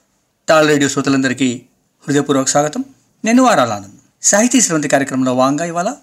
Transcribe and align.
Talk 0.49 0.67
Radio 0.67 0.89
శ్రోతలందరికీ 0.89 1.61
హృదయపూర్వక 2.07 2.47
స్వాగతం. 2.47 2.85
నేను 3.25 3.43
వారాలానంద్ 3.43 4.23
సాహితీ 4.23 4.61
స్రవంతి 4.61 4.87
కార్యక్రమంలో 4.87 5.35
వాంగా 5.35 5.65
ఇవాళ 5.65 5.93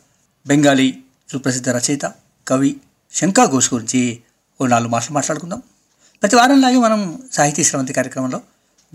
బెంగాలీ 0.47 0.99
సుప్రసిద్ధ 1.33 1.69
రచయిత 1.69 2.13
కవి 2.49 2.77
శంకా 3.15 3.47
ఘోష్ 3.47 3.75
గురించి 3.75 4.23
ఓ 4.61 4.67
నాలుగు 4.67 4.89
మాటలు 4.89 5.13
మాట్లాడుకుందాం. 5.13 5.63
ప్రతి 6.23 6.37
వారంలాగే 6.37 6.77
మనం 6.77 7.23
సాహితీ 7.33 7.65
స్రవంతి 7.65 7.93
కార్యక్రమంలో 7.93 8.39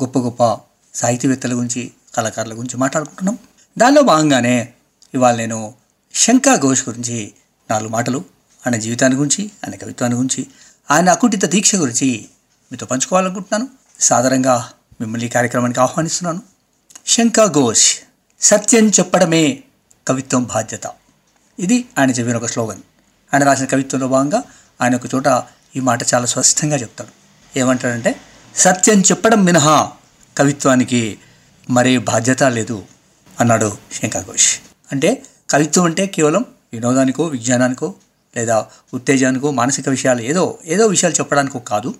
గొప్ప 0.04 0.20
గొప్ప 0.20 0.58
సాహితీవేత్తల 0.96 1.54
గురించి 1.54 1.92
కళాకారుల 2.16 2.54
గురించి 2.54 2.78
మాట్లాడుకుంటున్నాం. 2.78 3.40
దానిలో 3.78 4.02
భాగంగానే 4.02 4.74
ఇవాళ 5.14 5.36
నేను 5.36 5.74
శంకా 6.18 6.56
ఘోష్ 6.56 6.90
గురించి 6.90 7.32
నాలుగు 7.72 7.90
మాటలు 7.90 8.18
ఆయన 8.68 8.76
జీవితాన్ని 8.76 9.18
గురించి 9.18 9.52
ఆయన 9.66 9.76
కవిత్వాన్ని 9.76 10.16
గురించి 10.18 10.48
ఆయన 10.92 11.10
అకుంఠిత 11.10 11.46
దీక్ష 11.46 11.76
గురించి 11.76 12.26
మీతో 12.72 12.86
పంచుకోవాలనుకుంటున్నాను. 12.86 13.68
సాధారణంగా 14.00 14.72
మిమ్మల్ని 15.02 15.28
ఈ 15.28 15.30
కార్యక్రమానికి 15.30 15.80
ఆహ్వానిస్తున్నాను. 15.80 16.42
శంకా 17.08 17.46
ఘోష్ 17.46 17.98
సత్యం 18.42 18.90
చెప్పడమే 18.90 19.64
కవిత్వం 20.08 20.44
బాధ్యత. 20.44 20.82
ఇది 21.60 21.86
ఆయన 22.00 22.12
చెప్పిన 22.12 22.38
ఒక 22.38 22.46
స్లోగన్. 22.46 22.82
ఆయన 23.34 23.44
రాసిన 23.44 23.66
కవిత్వంలో 23.66 24.08
భాగంగా 24.08 24.44
ఆయన 24.82 24.96
ఒక 24.96 25.16
చోట 25.16 25.44
ఈ 25.76 25.80
మాట 25.80 26.14
చాలా 26.14 26.26
స్పష్టంగా 26.26 26.76
చెప్తాడు. 26.76 27.10
ఏమంటాడంటే 27.60 28.22
సత్యం 28.56 29.02
చెప్పడం 29.02 29.46
మినహా 29.46 29.92
కవిత్వానికి 30.38 31.20
మరే 31.70 31.98
బాధ్యత 31.98 32.44
లేదు 32.44 32.86
అన్నాడు 33.40 33.78
శంకా 33.94 34.22
ఘోష్ 34.22 34.60
అంటే 34.92 35.26
కవిత్వం 35.50 35.86
అంటే 35.86 36.08
కేవలం 36.08 36.46
వినోదానికో 36.74 37.24
విజ్ఞానానికో 37.26 37.94
లేదా 38.38 38.68
ఉత్తేజానికో 38.94 39.52
మానసిక 39.52 39.90
విషయాలు 39.90 40.22
ఏదో 40.22 40.60
ఏదో 40.66 40.86
విషయాలు 40.86 41.16
చెప్పడానికో 41.16 41.60
కాదు. 41.60 41.96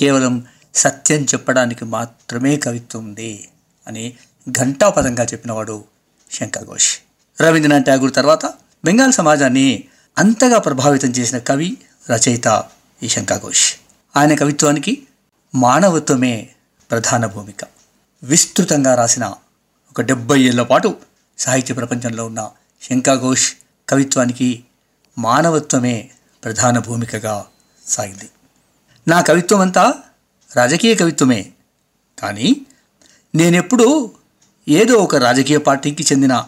కేవలం 0.00 0.46
సత్యం 0.74 1.24
చెప్పడానికి 1.24 1.84
మాత్రమే 1.84 2.56
కవిత్వం 2.56 3.04
ఉంది 3.04 3.48
అని 3.86 4.12
ఘంటాపదంగా 4.50 5.24
చెప్పినవాడు 5.24 5.84
శంకర్ 6.32 6.64
ఘోష్. 6.64 6.98
రవీంద్రనాథ్ 7.40 7.86
ఠాగూర్ 7.86 8.14
తర్వాత 8.14 8.46
బెంగాల్ 8.84 9.12
సమాజాన్ని 9.12 9.84
అంతగా 10.18 10.58
ప్రభావితం 10.58 11.08
చేసిన 11.08 11.38
కవి 11.38 11.76
రచయిత 12.10 12.64
ఈ 13.02 13.08
శంకర్ 13.08 13.42
ఘోష్. 13.42 13.74
ఆయన 14.16 14.34
కవిత్వానికి 14.34 15.02
మానవత్వమే 15.54 16.48
ప్రధాన 16.90 17.26
భూమిక. 17.26 17.64
విస్తృతంగా 18.22 18.94
రాసిన 18.94 19.24
ఒక 19.90 20.00
డెబ్బై 20.00 20.40
ఏళ్ళ 20.40 20.62
పాటు 20.62 20.96
సాహిత్య 21.38 21.74
ప్రపంచంలో 21.74 22.26
ఉన్న 22.26 22.50
శంకాఘోష్ 22.82 23.52
కవిత్వానికి 23.88 24.64
మానవత్వమే 25.18 26.10
ప్రధాన 26.44 26.78
భూమికగా 26.78 27.46
సాగింది. 27.86 28.30
నా 29.08 29.20
కవిత్వం 29.20 29.60
అంతా 29.60 29.94
రాజకీయ 30.56 30.94
కవిత్వమే. 30.94 31.52
కానీ 32.18 32.66
నేనెప్పుడూ 33.34 34.10
ఏదో 34.68 34.94
ఒక 34.94 35.16
రాజకీయ 35.16 35.58
పార్టీకి 35.58 36.02
చెందిన 36.02 36.44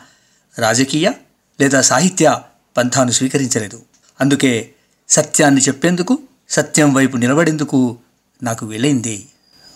రాజకీయ 0.58 1.12
లేదా 1.60 1.80
సాహిత్య 1.80 2.40
పంథాను 2.76 3.10
స్వీకరించలేదు. 3.10 3.82
అందుకే 4.20 4.74
సత్యాన్ని 5.08 5.60
చెప్పేందుకు 5.60 6.18
సత్యం 6.50 6.94
వైపు 6.94 7.16
నిలబడేందుకు 7.16 7.98
నాకు 8.42 8.66
వీలైంది 8.66 9.28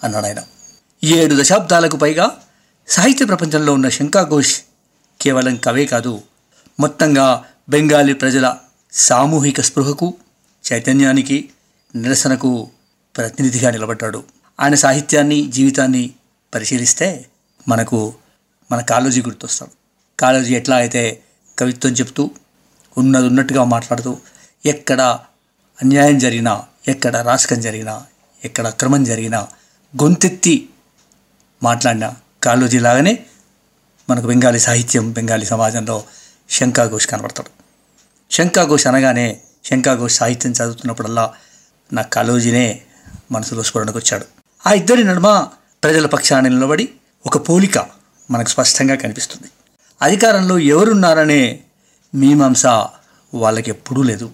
అన్నాడు 0.04 0.26
ఆయన. 0.26 0.42
ఏడు 1.04 1.42
దశాబ్దాలకు 1.42 1.96
పైగా 1.96 2.38
సాహిత్య 2.88 3.24
ప్రపంచంలో 3.24 3.74
ఉన్న 3.74 3.88
శంకా 3.88 4.22
ఘోష్ 4.22 4.60
కేవలం 5.20 5.56
కవే 5.56 5.86
కాదు 5.86 6.22
మొత్తంగా 6.78 7.44
బెంగాలీ 7.68 8.12
ప్రజల 8.12 8.46
సామూహిక 8.92 9.60
స్పృహకు 9.60 10.14
చైతన్యానికి 10.64 11.48
నిరసనకు 11.94 12.50
ప్రతినిధిగా 13.16 13.70
నిలబడ్డాడు. 13.70 14.24
ఆయన 14.60 14.74
సాహిత్యాన్ని 14.74 15.46
జీవితాన్ని 15.46 16.10
పరిశీలిస్తే 16.54 17.26
మనకు 17.68 17.98
మన 18.70 18.80
కాళోజీ 18.80 19.22
గుర్తొస్తాడు. 19.22 19.72
కాళోజీ 20.18 20.54
ఎట్లా 20.54 20.76
అయితే 20.76 21.22
కవిత్వం 21.58 21.92
చెప్తూ 21.92 22.30
ఉన్నది 22.98 23.26
ఉన్నట్టుగా 23.26 23.64
మాట్లాడుతూ 23.64 24.18
ఎక్కడ 24.66 25.00
అన్యాయం 25.78 26.18
జరిగినా 26.18 26.64
ఎక్కడ 26.88 27.16
రాష్కం 27.16 27.60
జరిగినా 27.60 27.94
ఎక్కడ 28.44 28.66
అక్రమం 28.66 29.04
జరిగినా 29.04 29.40
గొంతెత్తి 29.94 30.68
మాట్లాడిన 31.62 32.06
కాళోజీ 32.42 32.78
లాగానే 32.78 33.14
మనకు 34.10 34.26
బెంగాలీ 34.26 34.58
సాహిత్యం 34.58 35.12
బెంగాలీ 35.12 35.46
సమాజంలో 35.46 36.04
శంకాఘోష్ 36.50 37.06
కనబడతాడు. 37.06 37.50
శంకా 38.32 38.64
ఘోష్ 38.64 38.86
అనగానే 38.86 39.40
శంకాఘోష్ 39.64 40.14
సాహిత్యం 40.14 40.52
చదువుతున్నప్పుడల్లా 40.52 41.32
నా 41.92 42.02
కాలోజీనే 42.02 42.82
మనసులో 43.32 43.62
స్ఫురణకు 43.62 43.98
వచ్చాడు. 43.98 44.26
ఆ 44.66 44.72
ఇద్దరి 44.72 45.04
నడుమ 45.04 45.48
ప్రజల 45.84 46.06
పక్షాన్ని 46.06 46.50
నిలబడి 46.50 46.88
ఒక 47.26 47.48
పోలిక 47.48 47.78
మనకు 48.30 48.48
స్పష్టంగా 48.48 48.94
కనిపిస్తుంది. 48.94 49.50
అధికారంలో 50.02 50.58
ఎవరున్నారనే 50.58 51.60
మీమాంస 52.14 52.66
వాళ్ళకి 53.34 53.70
ఎప్పుడూ 53.70 54.02
లేదు. 54.02 54.30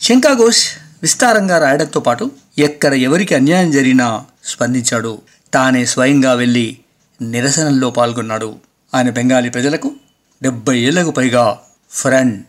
శంకా 0.00 0.32
ఘోష్ 0.32 0.68
విస్తారంగా 1.02 1.58
రాయడంతో 1.58 2.00
పాటు 2.00 2.30
ఎక్కడ 2.58 2.94
ఎవరికి 2.94 3.34
అన్యాయం 3.34 3.70
జరిగినా 3.70 4.24
స్పందించాడు. 4.44 5.22
తానే 5.54 5.86
స్వయంగా 5.86 6.32
వెళ్ళి 6.32 6.78
నిరసనల్లో 7.22 7.90
పాల్గొన్నాడు. 7.90 8.58
ఆయన 8.94 9.10
బెంగాలీ 9.10 9.48
ప్రజలకు 9.48 9.94
డెబ్బై 10.42 10.78
ఏళ్ళకు 10.78 11.10
పైగా 11.10 11.60
ఫ్రెండ్ 11.90 12.44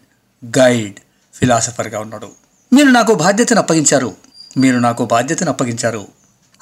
గైడ్ 0.59 0.93
ఫిలాసఫర్గా 1.33 1.99
ఉన్నాడు. 1.99 2.29
మీరు 2.73 2.87
నాకు 2.87 3.13
బాధ్యతను 3.13 3.59
అప్పగించారు. 3.59 4.15
మీరు 4.57 4.79
నాకు 4.79 5.05
బాధ్యతను 5.05 5.49
అప్పగించారు. 5.49 6.07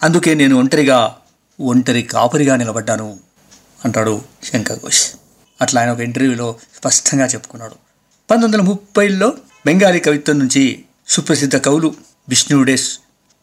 అందుకే 0.03 0.33
నేను 0.33 0.55
ఒంటరిగా 0.55 1.17
ఒంటరి 1.59 2.03
కాపరిగా 2.03 2.55
నిలబడ్డాను 2.55 3.19
అంటాడు 3.85 4.21
శంకర్ 4.43 4.79
ఘోష్. 4.79 5.11
అట్లా 5.61 5.81
ఆయన 5.81 5.89
ఒక 5.89 5.99
ఇంటర్వ్యూలో 5.99 6.55
స్పష్టంగా 6.77 7.25
చెప్పుకున్నాడు. 7.25 7.73
పంతొమ్మిది 8.31 8.57
వందల 8.57 8.69
ముప్పైలో 8.69 9.33
బెంగాలీ 9.65 9.99
కవిత్వం 9.99 10.39
నుంచి 10.39 10.85
సుప్రసిద్ధ 11.07 11.57
కవులు 11.57 11.95
విష్ణుడేస్ 12.29 12.99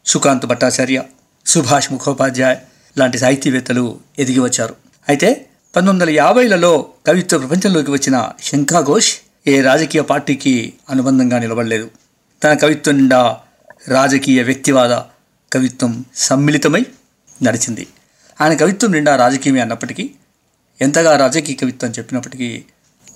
సుకాంత్ 0.07 0.47
భట్టాచార్య 0.47 1.03
సుభాష్ 1.47 1.93
ముఖోపాధ్యాయ్ 1.93 2.57
లాంటి 2.99 3.19
సాహితీవేత్తలు 3.19 4.01
ఎదిగి 4.19 4.41
వచ్చారు 4.41 4.77
అయితే 5.09 5.49
పంతొమ్మిది 5.77 6.11
వందల 6.11 6.23
యాభైలలో 6.23 6.87
కవిత్వ 7.07 7.39
ప్రపంచంలోకి 7.39 7.91
వచ్చిన 7.91 8.33
శంకా 8.43 8.81
ఘోష్ 8.81 9.17
ఏ 9.47 9.61
రాజకీయ 9.61 10.01
పార్టీకి 10.01 10.73
అనుబంధంగా 10.91 11.39
నిలబడలేదు. 11.39 11.91
తన 12.45 12.53
కవిత్వం 12.55 12.97
నిండా 12.97 13.39
రాజకీయ 13.89 14.43
వ్యక్తివాద 14.43 14.93
కవిత్వం 15.53 16.05
సమ్మిళితమై 16.17 16.87
నడిచింది. 17.43 17.87
ఆయన 18.41 18.57
కవిత్వం 18.57 18.93
నిండా 18.93 19.17
రాజకీయమే 19.17 19.61
అన్నప్పటికీ 19.61 20.11
ఎంతగా 20.81 21.17
రాజకీయ 21.17 21.55
కవిత్వం 21.55 21.91
చెప్పినప్పటికీ 21.91 22.65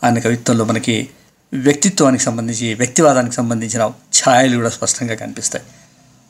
ఆయన 0.04 0.18
కవిత్వంలో 0.18 0.64
మనకి 0.64 1.08
వ్యక్తిత్వానికి 1.52 2.24
సంబంధించి 2.24 2.74
వ్యక్తివాదానికి 2.74 3.34
సంబంధించిన 3.34 3.90
ఛాయలు 4.18 4.56
కూడా 4.56 4.68
స్పష్టంగా 4.68 5.14
కనిపిస్తాయి. 5.14 5.64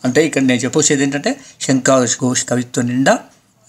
అంటే 0.05 0.27
ఇక్కడ 0.27 0.43
నేను 0.43 0.61
చెప్పొచ్చేది 0.61 1.03
ఏంటంటే 1.03 1.37
శంకా 1.61 2.07
ఘోష్ 2.21 2.45
కవిత్వం 2.45 2.87
నిండా 2.87 3.19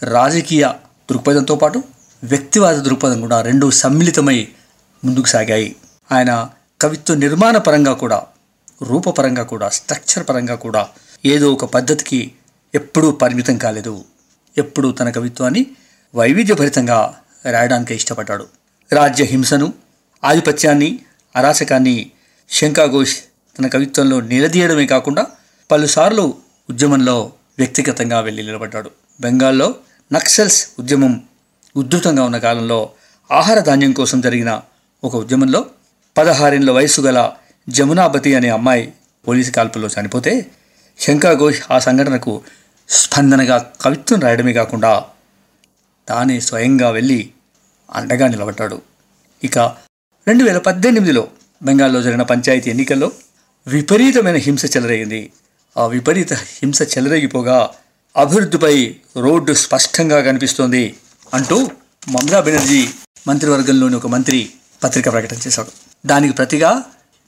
రాజకీయ 0.04 0.68
దృక్పథంతో 1.12 1.56
పాటు 1.56 1.97
వ్యక్తివాద 2.24 2.76
దృక్పథం 2.76 3.22
కూడా 3.22 3.42
రెండు 3.42 3.72
సమ్మిళితమై 3.72 4.48
ముందుకు 5.06 5.26
సాగాయి. 5.26 5.76
ఆయన 6.12 6.50
కవిత్వ 6.82 7.14
నిర్మాణ 7.14 7.58
పరంగా 7.58 7.94
కూడా 7.94 8.24
రూపపరంగా 8.82 9.44
కూడా 9.44 9.70
స్ట్రక్చర్ 9.70 10.30
పరంగా 10.30 10.56
కూడా 10.56 10.88
ఏదో 11.26 11.54
ఒక 11.54 11.66
పద్ధతికి 11.66 12.32
ఎప్పుడూ 12.76 13.12
పరిమితం 13.12 13.58
కాలేదు. 13.58 14.06
ఎప్పుడూ 14.58 14.92
తన 14.92 15.10
కవిత్వాన్ని 15.10 15.66
వైవిధ్యభరితంగా 16.16 17.18
రాయడానికి 17.52 17.96
ఇష్టపడ్డాడు. 17.96 18.48
రాజ్య 18.92 19.24
హింసను 19.24 19.74
ఆధిపత్యాన్ని 20.24 21.00
అరాచకాన్ని 21.36 22.12
శంకా 22.50 22.86
ఘోష్ 22.86 23.18
తన 23.60 23.68
కవిత్వంలో 23.68 24.22
నిలదీయడమే 24.22 24.86
కాకుండా 24.86 25.28
పలుసార్లు 25.72 26.38
ఉద్యమంలో 26.70 27.32
వ్యక్తిగతంగా 27.58 28.20
వెళ్ళి 28.20 28.44
నిలబడ్డాడు. 28.44 28.92
బెంగాల్లో 29.22 29.76
నక్సల్స్ 30.14 30.70
ఉద్యమం 30.80 31.24
ఉద్ధృతంగా 31.78 32.24
ఉన్న 32.24 32.38
కాలంలో 32.38 32.90
ఆహార 33.32 33.60
ధాన్యం 33.60 33.92
కోసం 33.92 34.22
జరిగిన 34.22 34.62
ఒక 35.04 35.16
ఉద్యమంలో 35.16 35.66
పదహారేళ్ళ 36.18 36.72
వయసు 36.72 37.02
గల 37.02 37.32
జమునాబతి 37.70 38.36
అనే 38.36 38.50
అమ్మాయి 38.50 38.94
పోలీసు 39.28 39.52
కాల్పుల్లో 39.52 39.90
చనిపోతే 40.00 40.46
శంకా 41.00 41.34
ఘోష్ 41.34 41.62
ఆ 41.72 41.80
సంఘటనకు 41.80 42.42
స్పందనగా 42.90 43.72
కవిత్వం 43.82 44.20
రాయడమే 44.20 44.54
కాకుండా 44.54 45.06
తానే 46.10 46.40
స్వయంగా 46.40 46.90
వెళ్ళి 46.90 47.30
అండగా 47.94 48.28
నిలబడ్డాడు. 48.28 48.82
ఇక 49.44 49.58
రెండు 50.28 50.44
వేల 50.44 50.58
పద్దెనిమిదిలో 50.58 51.28
బెంగాల్లో 51.64 52.02
జరిగిన 52.02 52.22
పంచాయతీ 52.22 52.70
ఎన్నికల్లో 52.70 53.12
విపరీతమైన 53.68 54.36
హింస 54.36 54.78
చెలరేగింది. 54.78 55.32
ఆ 55.78 55.86
విపరీత 55.86 56.34
హింస 56.34 56.82
చెలరేగిపోగా 56.82 57.70
అభివృద్ధిపై 58.18 58.96
రోడ్డు 59.18 59.54
స్పష్టంగా 59.54 60.22
కనిపిస్తోంది. 60.22 60.96
అంటూ 61.34 61.72
మమతా 62.08 62.40
బెనర్జీ 62.40 62.90
మంత్రివర్గంలోని 63.28 63.96
ఒక 63.96 64.08
మంత్రి 64.08 64.50
పత్రిక 64.84 65.12
ప్రకటన 65.12 65.38
చేశాడు. 65.48 65.72
దానికి 66.08 66.34
ప్రతిగా 66.34 66.84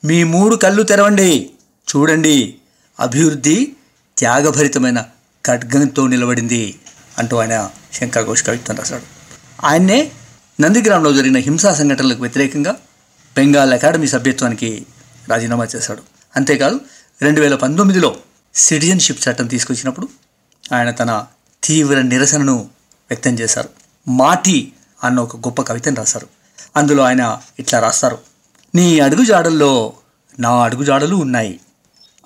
మీ 0.06 0.24
మూడు 0.24 0.56
కళ్ళు 0.56 0.84
తెరవండి. 0.84 1.50
చూడండి. 1.96 2.56
అభివృద్ధి 3.00 3.76
త్యాగభరితమైన 4.18 5.06
ఖడ్గంతో 5.46 6.08
నిలబడింది 6.08 6.80
అంటూ 7.18 7.38
ఆయన 7.38 7.70
శంకర్ 7.94 8.26
ఘోష్ 8.26 8.44
కవిత్వం 8.44 8.78
రాశాడు. 8.78 9.02
ఆయన్నే 9.66 10.12
నందిగ్రామ్లో 10.62 11.14
జరిగిన 11.14 11.38
హింసా 11.38 11.74
సంఘటనలకు 11.74 12.22
వ్యతిరేకంగా 12.22 12.72
బెంగాల్ 13.36 13.74
అకాడమీ 13.74 14.08
సభ్యత్వానికి 14.08 14.86
రాజీనామా 15.30 15.68
చేశాడు. 15.76 16.04
అంతేకాదు 16.36 16.80
రెండు 17.22 17.42
వేల 17.42 17.56
పంతొమ్మిదిలో 17.56 18.16
సిటిజన్షిప్ 18.56 19.30
చట్టం 19.30 19.48
తీసుకొచ్చినప్పుడు 19.48 20.10
ఆయన 20.74 20.92
తన 20.92 21.26
తీవ్ర 21.64 22.02
నిరసనను 22.02 22.56
వ్యక్తం 23.10 23.40
చేశారు. 23.40 23.70
మాటి 24.10 24.74
అన్న 25.04 25.20
ఒక 25.20 25.36
గొప్ప 25.36 25.62
కవితను 25.62 25.96
రాశారు. 25.96 26.28
అందులో 26.76 27.04
ఆయన 27.04 27.42
ఇట్లా 27.60 27.80
రాస్తారు. 27.80 28.18
నీ 28.76 29.00
అడుగుజాడల్లో 29.00 29.94
నా 30.40 30.64
అడుగుజాడలు 30.64 31.16
ఉన్నాయి. 31.16 31.60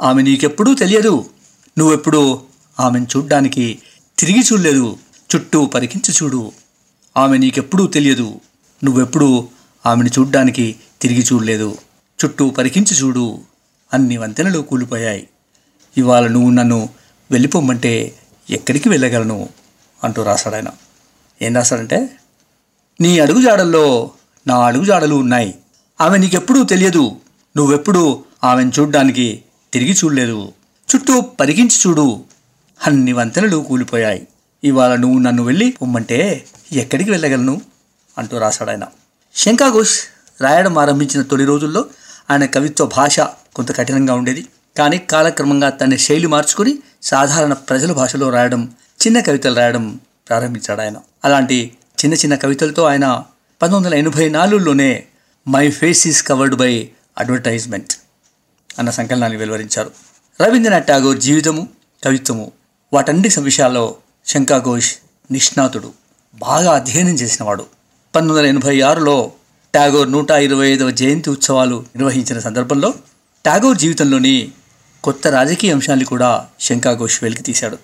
ఆమె 0.02 0.22
నీకెప్పుడూ 0.22 0.76
తెలియదు. 0.76 1.30
నువ్వెప్పుడు 1.78 2.42
ఆమెను 2.80 3.08
చూడ్డానికి 3.18 3.80
తిరిగి 4.20 4.44
చూడలేదు. 4.54 4.98
చుట్టూ 5.36 5.66
పరికించి 5.66 6.16
చూడు. 6.24 6.52
ఆమె 7.18 7.38
నీకెప్పుడూ 7.38 7.88
తెలియదు. 7.88 8.42
నువ్వెప్పుడు 8.84 9.48
ఆమెను 9.86 10.10
చూడ్డానికి 10.20 10.76
తిరిగి 11.02 11.26
చూడలేదు. 11.34 11.78
చుట్టూ 12.26 12.50
పరికించి 12.50 12.98
చూడు. 12.98 13.40
అన్ని 13.94 14.18
వంతెనలు 14.18 14.60
కూలిపోయాయి. 14.60 15.30
ఇవాళ 15.98 16.28
నువ్వు 16.28 16.50
నన్ను 16.50 16.90
వెళ్ళిపోమ్మంటే 17.32 18.16
ఎక్కడికి 18.50 18.90
వెళ్ళగలను? 18.90 19.50
అంటూ 20.04 20.24
రాశాడు 20.24 20.56
ఆయన. 20.56 20.68
ఏం 21.44 21.56
రాస్తాడంటే 21.56 22.10
నీ 23.02 23.20
అడుగుజాడల్లో 23.20 24.12
నా 24.48 24.66
అడుగుజాడలు 24.66 25.16
ఉన్నాయి. 25.16 25.56
ఆమె 26.02 26.18
నీకెప్పుడూ 26.18 26.64
తెలియదు. 26.64 27.16
నువ్వెప్పుడు 27.58 28.24
ఆమెను 28.44 28.72
చూడ్డానికి 28.80 29.44
తిరిగి 29.74 29.94
చూడలేదు. 29.94 30.52
చుట్టూ 30.96 31.22
పరిగించి 31.22 31.90
చూడు. 31.90 32.24
అన్ని 32.88 33.14
వంతెనలు 33.14 33.58
కూలిపోయాయి. 33.58 34.28
ఇవాళ 34.64 34.96
నువ్వు 34.96 35.20
నన్ను 35.20 35.44
వెళ్ళి 35.44 35.74
పొమ్మంటే 35.82 36.46
ఎక్కడికి 36.72 37.12
వెళ్ళగలను? 37.12 37.62
అంటూ 38.18 38.38
రాశాడాయన 38.38 38.84
శంకా 39.36 39.70
ఘోష్ 39.70 40.00
రాయడం 40.42 40.78
ఆరంభించిన 40.78 41.24
తొలి 41.24 41.46
రోజుల్లో 41.46 41.86
ఆయన 42.32 42.46
కవిత్వ 42.46 42.86
భాష 42.86 43.20
కొంత 43.56 43.76
కఠినంగా 43.76 44.14
ఉండేది. 44.14 44.48
కానీ 44.78 44.98
కాలక్రమంగా 44.98 45.70
తన 45.70 45.96
శైలి 45.96 46.28
మార్చుకుని 46.28 46.80
సాధారణ 47.04 47.54
ప్రజల 47.54 47.92
భాషలో 47.92 48.30
రాయడం 48.30 48.72
చిన్న 49.08 49.20
కవితలు 49.20 49.56
రాయడం 49.56 50.00
ప్రారంభించాడు 50.30 50.82
ఆయన. 50.82 50.98
అలాంటి 51.26 51.78
చిన్న 52.00 52.14
చిన్న 52.14 52.36
కవితలతో 52.36 52.84
ఆయన 52.84 53.24
పంతొమ్మిది 53.62 53.96
వందల 53.96 54.08
ఎనభై 54.08 54.30
నాలుగులోనే 54.30 55.04
my 55.48 55.72
face 55.72 56.08
is 56.08 56.28
covered 56.28 56.56
by 56.56 56.90
advertisement 57.18 57.94
అన్న 58.80 58.90
సంకలనాన్ని 58.90 59.38
వెలువరించారు. 59.38 59.92
రవీంద్రనాథ్ 60.42 60.88
ఠాగూర్ 60.88 61.18
జీవితము 61.18 61.68
కవిత్వము 62.06 62.52
వాటన్ని 62.94 63.42
విషయాల్లో 63.42 63.96
శంకా 64.26 64.58
ఘోష్ 64.58 64.96
నిష్ణాతుడు. 65.32 65.94
బాగా 66.34 66.76
అధ్యయనం 66.76 67.14
చేసినవాడు. 67.14 67.64
పంతొమ్మిది 68.16 68.40
వందల 68.40 68.50
ఎనభై 68.50 68.82
ఆరులో 68.82 69.32
ఠాగూర్ 69.76 70.12
నూట 70.12 70.32
ఇరవై 70.32 70.68
ఐదవ 70.68 70.90
జయంతి 70.90 71.30
ఉత్సవాలు 71.30 71.86
నిర్వహించిన 71.96 72.40
సందర్భంలో 72.40 72.94
ఠాగూర్ 73.46 73.78
జీవితంలోని 73.78 74.52
కొత్త 75.04 75.28
రాజకీయ 75.28 75.72
అంశాన్ని 75.72 76.06
కూడా 76.06 76.48
శంకా 76.60 76.94
ఘోష్ 76.94 77.24
వెలికి 77.24 77.44
తీశాడు 77.44 77.78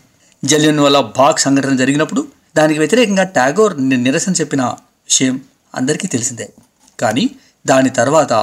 జలియన్ 0.43 0.79
వల్ల 0.79 0.99
బాగ్ 0.99 1.39
సంఘటన 1.39 1.75
జరిగినప్పుడు 1.75 2.27
దానికి 2.57 2.79
వ్యతిరేకంగా 2.79 3.23
ట్యాగోర్ 3.23 3.89
నిరసన 3.89 4.31
చెప్పిన 4.31 4.61
విషయం 4.63 5.41
అందరికీ 5.75 6.07
తెలిసిందే. 6.07 6.49
కానీ 6.99 7.29
దాని 7.65 7.89
తర్వాత 7.89 8.33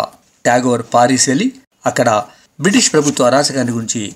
ట్యాగోర్ 0.45 0.83
పారిస్ 0.95 1.29
వెళ్ళి 1.29 1.53
అక్కడ 1.87 2.25
బ్రిటిష్ 2.61 2.93
ప్రభుత్వ 2.93 3.25
అరాచకాన్ని 3.25 3.73
గురించి 3.73 4.15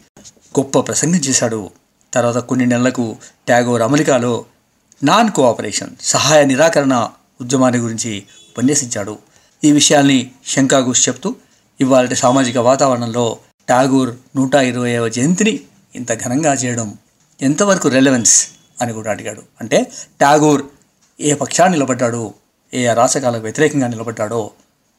గొప్ప 0.59 0.79
ప్రసంగం 0.79 1.17
చేశాడు. 1.17 1.71
తర్వాత 2.15 2.37
కొన్ని 2.37 2.67
నెలలకు 2.67 3.17
ట్యాగోర్ 3.47 3.83
అమెరికాలో 3.83 4.45
నాన్ 5.05 5.31
కోఆపరేషన్ 5.31 5.91
సహాయ 6.01 6.45
నిరాకరణ 6.45 7.09
ఉద్యమాన్ని 7.41 7.81
గురించి 7.81 8.23
ఉపన్యసించాడు. 8.49 9.19
ఈ 9.65 9.73
విషయాల్ని 9.73 10.31
శంకాఘోష్ 10.47 11.09
చెప్తూ 11.09 11.35
ఇవాళ 11.81 12.15
సామాజిక 12.15 12.59
వాతావరణంలో 12.59 13.39
ఠాగూర్ 13.69 14.17
నూట 14.37 14.55
ఇరవైవ 14.55 15.09
జయంతిని 15.09 15.61
ఇంత 15.95 16.25
ఘనంగా 16.25 16.55
చేయడం 16.55 16.95
ఎంతవరకు 17.43 17.89
రెలవెన్స్ 17.89 18.49
అని 18.81 18.93
కూడా 18.93 19.11
అడిగాడు. 19.11 19.43
అంటే 19.61 19.93
ఠాగూర్ 20.21 20.63
ఏ 21.21 21.35
పక్షాన్ని 21.35 21.79
నిలబడ్డాడు 21.79 22.35
ఏ 22.75 22.87
అరాచకాలకు 22.87 23.43
వ్యతిరేకంగా 23.43 23.89
నిలబడ్డాడో 23.89 24.51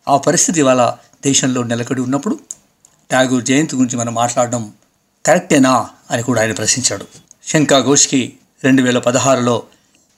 ఆ 0.08 0.18
పరిస్థితి 0.18 0.60
ఇవాళ 0.60 0.94
దేశంలో 1.26 1.64
నెలకొడి 1.64 2.02
ఉన్నప్పుడు 2.02 2.40
ఠాగూర్ 3.12 3.44
జయంతి 3.44 3.76
గురించి 3.76 3.98
మనం 3.98 4.14
మాట్లాడడం 4.14 4.74
కరెక్టేనా 5.26 5.90
అని 6.12 6.24
కూడా 6.24 6.42
ఆయన 6.42 6.52
ప్రశ్నించాడు. 6.52 7.06
శంకా 7.48 7.80
ఘోష్కి 7.80 8.34
రెండు 8.64 8.82
వేల 8.82 9.00
పదహారులో 9.00 9.64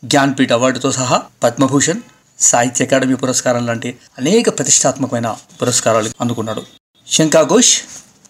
జ్ఞాన్పీఠ్ 0.06 0.52
అవార్డుతో 0.52 0.92
సహా 0.92 1.24
పద్మభూషణ్ 1.44 2.02
సాహిత్య 2.40 2.86
అకాడమీ 2.86 3.16
పురస్కారం 3.16 3.66
లాంటి 3.66 3.98
అనేక 4.18 4.50
ప్రతిష్టాత్మకమైన 4.50 5.36
పురస్కారాలు 5.62 6.10
అందుకున్నాడు. 6.22 6.64
శంకా 7.08 7.44
ఘోష్ 7.44 7.82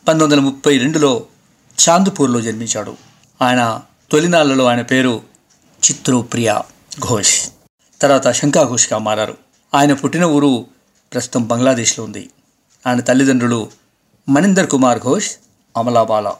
పంతొమ్మిది 0.07 0.23
వందల 0.23 0.39
ముప్పై 0.39 0.77
రెండులో 0.77 1.25
చాందుపూర్లో 1.77 2.41
జన్మించాడు. 2.41 3.12
ఆయన 3.43 3.81
తొలినాళ్ళలో 4.11 4.65
ఆయన 4.65 4.81
పేరు 4.81 5.21
చిత్రోప్రియ 5.89 6.59
ఘోష్. 6.99 7.49
తర్వాత 8.01 8.31
శంకా 8.31 8.63
ఘోష్గా 8.63 8.97
మారారు. 8.97 9.37
ఆయన 9.73 9.93
పుట్టిన 9.93 10.23
ఊరు 10.23 10.65
ప్రస్తుతం 11.13 11.47
బంగ్లాదేశ్లో 11.47 12.05
ఉంది. 12.05 12.29
ఆయన 12.87 12.99
తల్లిదండ్రులు 12.99 13.71
మణిందర్ 14.29 14.69
కుమార్ 14.69 14.99
ఘోష్ 14.99 15.31
అమలాబాల 15.77 16.33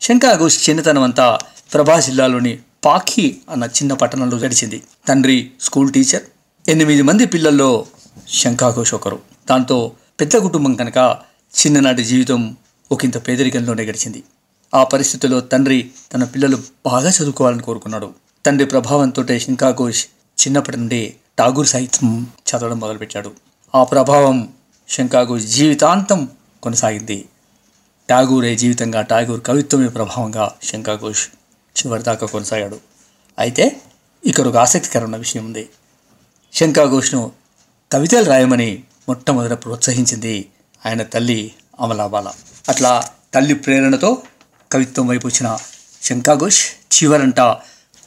శంకా 0.00 0.38
ఘోష్ 0.38 0.70
చిన్నతనం 0.70 1.02
అంతా 1.02 1.38
ప్రభా 1.72 2.00
జిల్లాలోని 2.00 2.58
పాఖీ 2.84 3.36
అన్న 3.50 3.64
చిన్న 3.64 3.92
పట్టణంలో 3.92 4.36
గడిచింది. 4.36 4.82
తండ్రి 5.08 5.50
స్కూల్ 5.60 5.92
టీచర్. 5.92 6.22
ఎనిమిది 6.68 7.02
మంది 7.02 7.26
పిల్లల్లో 7.26 7.86
శంకా 8.28 8.70
ఘోష్ 8.70 8.94
ఒకరు. 8.94 9.20
దాంతో 9.50 9.92
పెద్ద 10.20 10.36
కుటుంబం 10.36 10.74
కనుక 10.74 11.16
చిన్ననాటి 11.60 12.04
జీవితం 12.04 12.56
ఒకంత 12.92 13.28
పేదరికంలోనే 13.28 13.82
గడిచింది. 13.82 14.22
ఆ 14.74 14.84
పరిస్థితుల్లో 14.84 15.40
తండ్రి 15.40 15.90
తన 16.14 16.24
పిల్లలు 16.24 16.56
బాగా 16.86 17.10
చదువుకోవాలని 17.10 17.62
కోరుకున్నాడు. 17.62 18.14
తండ్రి 18.46 18.66
ప్రభావంతో 18.66 19.38
శంకా 19.38 19.70
ఘోష్ 19.70 20.06
చిన్నప్పటి 20.40 20.76
నుండి 20.76 21.14
ఠాగూర్ 21.38 21.66
సాహిత్యం 21.66 22.26
చదవడం 22.50 22.78
మొదలుపెట్టాడు. 22.78 23.32
ఆ 23.74 23.84
ప్రభావం 23.84 24.52
శంకా 24.88 25.24
ఘోష్ 25.24 25.44
జీవితాంతం 25.44 26.28
కొనసాగింది. 26.62 27.24
ఠాగూరే 28.10 28.56
జీవితంగా 28.56 29.02
ఠాగూర్ 29.02 29.40
కవిత్వమే 29.46 29.88
ప్రభావంగా 29.88 30.52
శంకా 30.62 30.94
ఘోష్ 30.94 31.28
చివరిదాకా 31.78 32.26
కొనసాగాడు. 32.26 32.80
అయితే 33.38 33.80
ఇక్కడ 34.24 34.46
ఒక 34.46 34.56
ఆసక్తికరమైన 34.56 35.16
విషయం 35.16 35.44
ఉంది. 35.44 35.68
శంకా 36.52 36.84
ఘోష్ను 36.84 37.32
కవితలు 37.92 38.24
రాయమని 38.24 38.84
మొట్టమొదట 39.08 39.64
ప్రోత్సహించింది 39.64 40.48
ఆయన 40.86 41.02
తల్లి 41.02 41.52
అమలాబాల. 41.80 42.32
అట్లా 42.68 43.08
తల్లి 43.34 43.54
ప్రేరణతో 43.54 44.22
కవిత్వం 44.72 45.06
వైపు 45.06 45.26
వచ్చిన 45.26 45.58
శంకా 46.02 46.34
ఘోష్ 46.34 46.62
చివరంటా 46.96 47.60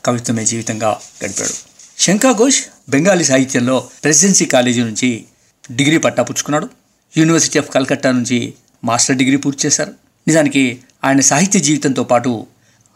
కవిత్వమే 0.05 0.45
జీవితంగా 0.45 1.01
గడిపాడు. 1.25 1.53
శంకా 2.01 2.31
ఘోష్ 2.31 2.63
బెంగాలీ 2.89 3.23
సాహిత్యంలో 3.23 3.89
ప్రెసిడెన్సీ 4.03 4.45
కాలేజీ 4.45 4.81
నుంచి 4.83 5.25
డిగ్రీ 5.71 5.97
పట్టా 5.97 6.23
పుచ్చుకున్నాడు. 6.23 6.69
యూనివర్సిటీ 7.17 7.59
ఆఫ్ 7.59 7.69
కల్కట్టా 7.69 8.11
నుంచి 8.11 8.53
మాస్టర్ 8.83 9.15
డిగ్రీ 9.15 9.37
పూర్తి 9.37 9.67
చేశారు. 9.67 9.93
నిజానికి 10.27 10.79
ఆయన 11.03 11.19
సాహిత్య 11.19 11.59
జీవితంతో 11.59 12.03
పాటు 12.03 12.47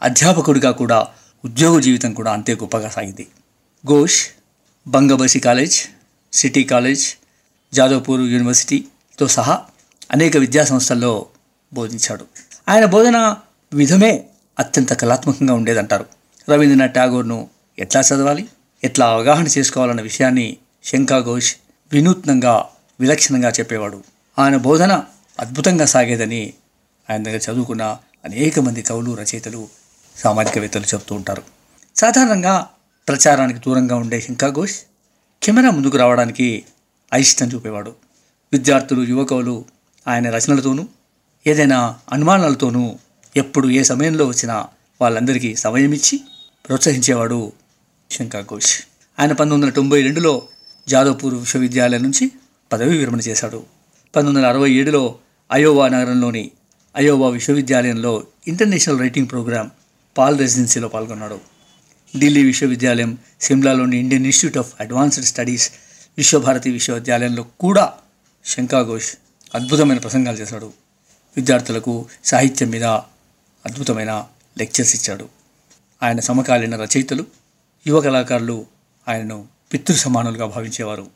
అధ్యాపకుడిగా 0.02 0.70
కూడా 0.70 1.08
ఉద్యోగ 1.44 1.80
జీవితం 1.80 2.14
కూడా 2.14 2.32
అంతే 2.32 2.54
గొప్పగా 2.54 2.88
సాగింది. 2.88 3.26
Ghosh 3.86 4.26
Bangabasi 4.86 5.40
college 5.40 5.76
city 6.32 6.64
college 6.64 7.04
Jadavpur 7.74 8.20
యూనివర్సిటీతో 8.20 9.28
సహా 9.28 9.60
అనేక 10.12 10.36
విద్యా 10.36 10.64
సంస్థల్లో 10.64 11.26
బోధించాడు. 11.72 12.26
ఆయన 12.68 12.84
బోధన 12.84 13.36
విధమే 13.72 14.24
అత్యంత 14.58 14.92
కళాత్మకంగా 14.92 15.54
ఉండేదంటారు. 15.54 16.06
రవీంద్రనాథ్ 16.50 16.94
ఠాగూర్ను 16.94 17.48
ఎట్లా 17.78 18.00
చదవాలి? 18.00 18.48
ఎట్లా 18.84 19.06
అవగాహన 19.06 19.46
చేసుకోవాలన్న 19.46 20.00
విషయాన్ని 20.00 20.56
శంకా 20.84 21.20
ఘోష్ 21.20 21.54
వినూత్నంగా 21.92 22.64
విలక్షణంగా 23.00 23.48
చెప్పేవాడు. 23.50 24.02
ఆయన 24.38 24.56
బోధన 24.56 25.04
అద్భుతంగా 25.40 25.84
సాగేదని 25.84 26.52
ఆయన 27.10 27.22
దగ్గర 27.22 27.40
చదువుకున్న 27.50 27.98
అనేక 28.24 28.60
మంది 28.60 28.82
కవులు 28.82 29.14
రచయితలు 29.14 29.68
సామాజికవేత్తలు 30.16 30.84
చెప్తూ 30.84 31.14
ఉంటారు. 31.14 31.42
సాధారణంగా 31.96 32.68
ప్రచారానికి 33.08 33.58
దూరంగా 33.58 33.96
ఉండే 33.96 34.20
శంకా 34.20 34.48
ఘోష్ 34.48 34.74
కెమెరా 35.42 35.70
ముందుకు 35.70 35.96
రావడానికి 35.96 36.64
అయిష్టం 37.12 37.48
చూపేవాడు. 37.48 37.94
విద్యార్థులు 38.52 39.02
యువకులు 39.02 39.64
ఆయన 40.08 40.30
రచనలతోనూ 40.30 40.86
ఏదైనా 41.46 41.98
అనుమానాలతోనూ 42.12 42.98
ఎప్పుడు 43.36 43.68
ఏ 43.68 43.82
సమయంలో 43.82 44.26
వచ్చినా 44.26 44.66
వాళ్ళందరికీ 45.00 45.56
సమయం 45.56 45.92
ఇచ్చి 45.92 46.20
ప్రోత్సహించేవాడు 46.66 47.52
శంకా 48.10 48.40
ఘోష్. 48.40 48.80
ఆయన 49.18 49.32
పంతొమ్మిది 49.32 49.62
వందల 49.62 49.74
తొంభై 49.74 50.02
రెండులో 50.02 50.48
జాదవ్పూర్ 50.88 51.34
విశ్వవిద్యాలయం 51.34 52.02
నుంచి 52.02 52.30
పదవీ 52.72 52.98
విరమణ 52.98 53.18
చేశాడు. 53.18 53.56
పంతొమ్మిది 54.16 54.36
వందల 54.36 54.48
అరవై 54.48 54.70
ఏడులో 54.70 55.18
అయోవా 55.52 55.88
నగరంలోని 55.88 56.50
అయోవా 56.96 57.28
విశ్వవిద్యాలయంలో 57.28 58.26
ఇంటర్నేషనల్ 58.48 59.00
రైటింగ్ 59.00 59.28
ప్రోగ్రాం 59.30 59.70
పాల్ 60.18 60.38
రెసిడెన్సీలో 60.38 60.88
పాల్గొన్నాడు. 60.88 61.40
ఢిల్లీ 62.18 62.44
విశ్వవిద్యాలయం 62.44 63.18
సిమ్లాలోని 63.40 63.98
Indian 63.98 64.24
institute 64.24 64.66
of 64.66 64.74
advanced 64.80 65.24
studies 65.24 65.70
Visva-Bharati 66.18 66.70
విశ్వవిద్యాలయంలో 66.70 67.42
కూడా 67.42 67.92
శంకా 68.44 68.82
ఘోష్ 68.82 69.14
అద్భుతమైన 69.54 69.98
ప్రసంగాలు 69.98 70.36
చేశాడు. 70.36 70.72
విద్యార్థులకు 71.36 72.06
సాహిత్యం 72.24 72.70
మీద 72.70 72.84
అద్భుతమైన 73.66 74.26
లెక్చర్స్ 74.58 74.94
ఇచ్చాడు. 74.96 75.28
ఆయన 76.02 76.20
సమకాలీన 76.20 76.76
రచయితలు 76.76 77.26
యువ 77.86 78.00
కళాకారులు 78.00 78.66
ఆయనను 79.08 79.48
పితృ 79.72 79.94
సమానులుగా 79.94 80.46
భావించేవారు. 80.46 81.06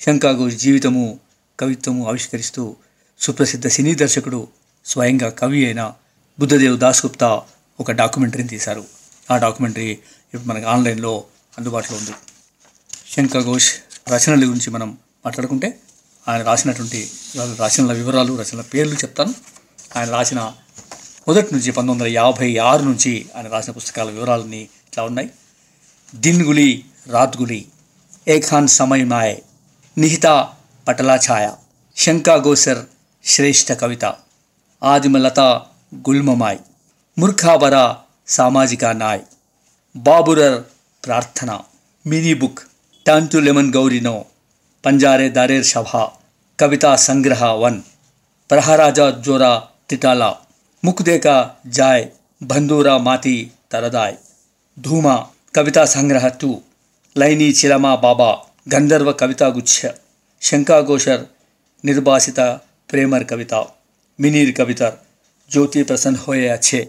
శంకా 0.00 0.48
జీవితము 0.48 1.20
కవిత్వము 1.60 2.08
ఆవిష్కరిస్తూ 2.08 2.76
సుప్రసిద్ధ 3.20 3.66
సినీ 3.66 3.94
దర్శకుడు 3.94 4.48
స్వయంగా 4.86 5.28
కవి 5.28 5.64
అయిన 5.64 5.92
బుద్ధదేవ్ 6.38 6.78
దాస్గుప్తా 6.78 7.42
ఒక 7.80 7.90
డాక్యుమెంటరీని 7.90 8.48
తీశారు. 8.48 8.84
ఆ 9.30 9.36
డాక్యుమెంటరీ 9.36 9.90
ఇప్పుడు 10.34 10.42
మనకు 10.42 10.66
ఆన్లైన్లో 10.66 11.24
అందుబాటులో 11.58 11.98
ఉంది. 11.98 12.10
శంకర్ 13.16 13.42
ఘోష్ 13.42 13.74
రచనల 14.08 14.38
గురించి 14.38 14.70
మనం 14.70 14.98
మాట్లాడుకుంటే 15.26 15.80
ఆయన 16.28 16.42
రాసినటువంటి 16.42 17.10
వాళ్ళ 17.36 17.56
రచనల 17.56 17.92
వివరాలు 17.92 18.42
రచనల 18.42 18.60
పేర్లు 18.60 18.94
చెప్తాను. 18.94 19.34
ఆయన 19.96 20.10
రాసిన 20.10 20.52
మొదటి 21.28 21.54
నుంచి 21.54 21.70
పంతొమ్మిది 21.70 21.92
వందల 21.94 22.16
యాభై 22.16 22.56
ఆరు 22.68 22.82
నుంచి 22.82 23.10
ఆయన 23.36 23.48
రాసిన 23.48 23.72
పుస్తకాల 23.72 24.10
వివరాలన్నీ 24.10 24.60
ఇట్లా 24.86 25.02
ఉన్నాయి. 25.04 25.28
దిన్ 26.14 26.42
గులి 26.42 26.68
రాత్ 27.10 27.36
గులి 27.36 27.60
ఏఖాన్ 28.26 28.68
సమయ్ 28.68 29.04
మాయ్ 29.04 29.34
నిహిత 29.96 30.26
పటలా 30.86 31.16
ఛాయ 31.26 31.46
శంకా 31.96 32.34
గోసర్ 32.46 32.82
శ్రేష్ఠ 33.24 33.72
కవిత 33.72 34.04
ఆదిమలత 34.82 35.40
గుల్మమాయ్ 36.08 36.60
మూర్ఖాబర 37.16 37.76
సామాజిక 38.28 38.84
నాయ్ 38.94 39.22
బాబురర్ 39.94 40.58
ప్రార్థన 41.02 41.50
మినీ 42.04 42.34
బుక్ 42.34 42.60
టర్న్ 43.06 43.30
టు 43.30 43.38
లెమన్ 43.38 43.72
గౌరినో 43.74 44.16
పంజారే 44.84 45.28
దారేర్ 45.28 45.64
సభ 45.64 45.90
కవితా 46.58 46.96
సంగ్రహ 47.06 47.44
వన్ 47.62 47.78
ప్రహరాజా 48.50 49.10
జోరా 49.20 49.52
తిటాలా 49.90 50.30
ముక్దేకా 50.82 51.36
జాయ్ 51.68 52.04
బంధూరా 52.40 52.94
మాతి 52.98 53.36
తరదాయ్ 53.72 54.16
ధూమా 54.76 55.14
కవితా 55.54 55.82
సంగ్రహ 55.86 56.26
టూ 56.40 56.50
లైనీ 57.16 57.48
చిలమా 57.50 57.92
బాబా 57.96 58.28
గంధర్వ 58.74 59.10
కవితా 59.12 59.46
గుచ్ఛ 59.48 59.90
శంకాఘోషర్ 60.42 61.24
నిర్భాసిత 61.84 62.40
ప్రేమర్ 62.90 63.26
కవిత 63.26 63.54
మినీర్ 64.18 64.52
కవితర్ 64.54 64.96
జ్యోతి 65.50 65.82
ప్రసన్ 65.82 66.16
హోయే 66.16 66.48
అచ్చే 66.48 66.80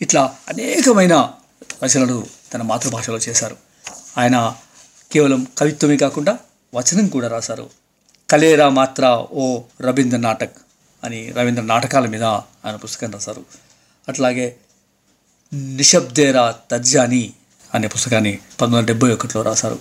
ఇట్లా 0.00 0.22
అనేకమైన 0.48 1.14
రచనలు 1.84 2.18
తన 2.52 2.62
మాతృభాషలో 2.62 3.18
చేశారు 3.18 3.56
ఆయన 4.18 4.36
కేవలం 5.10 5.40
కవిత్వమే 5.58 5.96
కాకుండా 5.96 6.34
వచనం 6.72 7.08
కూడా 7.08 7.28
రాశారు 7.28 7.66
కలేరా 8.28 8.68
మాత్ర 8.78 9.04
ఓ 9.34 9.46
రవీంద్ర 9.80 10.18
నాటక్ 10.18 10.56
అని 11.06 11.32
రవీంద్ర 11.32 11.62
నాటకాల 11.62 12.06
మీద 12.06 12.22
ఆయన 12.24 12.76
పుస్తకం 12.76 13.10
రాశారు. 13.10 13.44
అట్లాగే 14.08 14.56
నిశబ్దేరా 15.54 16.54
తర్జాని 16.70 17.32
అనే 17.74 17.88
పుస్తకాన్ని 17.88 18.32
పంతొమ్మిది 18.32 18.76
వందల 18.78 18.86
డెబ్బై 18.86 19.12
ఒకటిలో 19.12 19.42
రాశారు. 19.42 19.78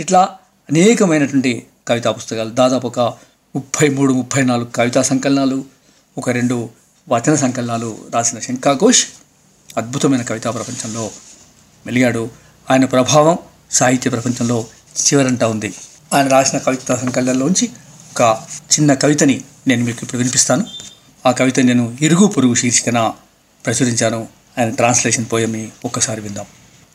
ఇట్లా 0.00 0.22
అనేకమైనటువంటి 0.70 1.66
కవితా 1.88 2.10
పుస్తకాలు 2.10 2.50
దాదాపు 2.50 2.86
ఒక 2.86 3.00
ముప్పై 3.56 3.88
మూడు 3.88 4.12
ముప్పై 4.12 4.42
నాలుగు 4.42 4.70
కవితా 4.74 5.02
సంకలనాలు 5.02 5.64
ఒక 6.18 6.30
రెండు 6.30 6.70
వచన 7.08 7.34
సంకలనాలు 7.34 7.98
రాసిన 8.14 8.38
శంకా 8.38 8.72
ఘోష్ 8.72 9.06
అద్భుతమైన 9.76 10.22
కవితా 10.22 10.50
ప్రపంచంలో 10.50 11.10
మెలిగాడు. 11.86 12.30
ఆయన 12.70 12.84
ప్రభావం 12.84 13.38
సాహిత్య 13.70 14.10
ప్రపంచంలో 14.10 14.66
చివరంట 15.06 15.44
ఉంది. 15.44 15.74
ఆయన 16.14 16.28
రాసిన 16.28 16.58
కవితా 16.58 16.96
సంకలనంలోంచి 16.96 17.70
ఒక 18.12 18.42
చిన్న 18.74 18.94
కవితని 18.94 19.44
నేను 19.66 19.84
మీకు 19.84 19.98
ఇప్పుడు 20.02 20.18
వినిపిస్తాను. 20.18 20.64
ఆ 21.26 21.30
కవిత 21.30 21.60
నేను 21.60 21.96
ఇరుగు 22.00 22.26
పొరుగు 22.26 22.54
శీర్షికన 22.54 23.12
ప్రచురించాను. 23.66 24.28
ఆయన 24.58 24.70
ట్రాన్స్లేషన్ 24.70 25.26
పోయమి 25.32 25.68
ఒక్కసారి 25.84 26.20
విందాం. 26.20 26.44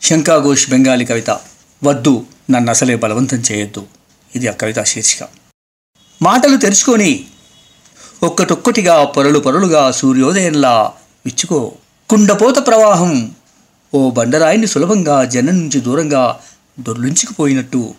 శంకా 0.02 0.38
ఘోష్ 0.38 0.70
బెంగాలీ 0.70 1.06
కవిత 1.06 1.40
వద్దు 1.84 2.26
నన్ను 2.52 2.70
అసలే 2.70 2.96
బలవంతం 2.96 3.38
చేయొద్దు. 3.38 3.86
ఇది 4.36 4.48
ఆ 4.48 4.52
కవిత 4.52 4.84
శీర్షిక. 4.84 5.28
మాటలు 6.22 6.58
తెరుచుకొని 6.58 7.26
ఒక్కటొక్కటిగా 8.24 9.04
పొరలు 9.04 9.40
పొరలుగా 9.40 9.92
సూర్యోదయంలా 9.92 10.94
విచ్చుకో. 11.26 11.72
కుండపోత 12.10 12.68
ప్రవాహం 12.68 13.36
ఓ 13.94 14.12
బండరాయిని 14.12 14.68
సులభంగా 14.68 15.24
జనం 15.24 15.60
నుంచి 15.60 15.80
దూరంగా 15.80 16.40
దొర్లించుకుపోయినట్టు. 16.80 17.94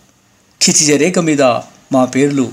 క్షితిజరేఖ 0.57 1.19
మీద 1.19 1.41
మా 1.91 2.05
పేర్లు 2.05 2.51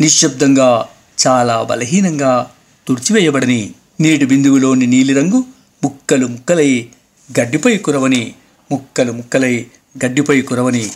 నిశ్శబ్దంగా 0.00 0.88
చాలా 1.18 1.62
బలహీనంగా 1.62 2.50
తుడిచివేయబడని 2.88 3.74
నీటి 4.00 4.24
బిందువులోని 4.24 4.86
నీలిరంగు 4.86 5.44
ముక్కలు 5.84 6.26
ముక్కలై 6.26 6.88
గడ్డిపై 7.40 7.76
కురవని 7.76 8.34
ముక్కలు 8.72 9.12
ముక్కలై 9.12 9.66
గడ్డిపై 10.04 10.40
కురవని. 10.40 10.90